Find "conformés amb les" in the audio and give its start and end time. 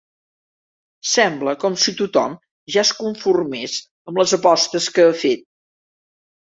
3.05-4.35